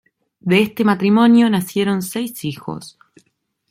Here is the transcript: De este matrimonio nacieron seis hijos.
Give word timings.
De 0.39 0.59
este 0.63 0.83
matrimonio 0.83 1.47
nacieron 1.51 2.01
seis 2.01 2.43
hijos. 2.43 2.97